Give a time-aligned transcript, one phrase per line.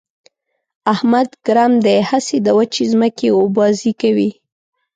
[0.93, 4.29] احمد ګرم دی؛ هسې د وچې ځمکې اوبازي کوي.